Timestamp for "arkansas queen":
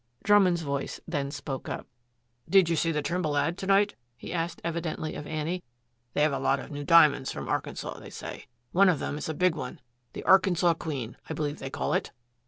10.23-11.17